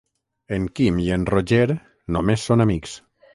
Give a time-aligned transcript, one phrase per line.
[0.55, 1.67] En Quim i en Roger
[2.17, 2.97] només són amics.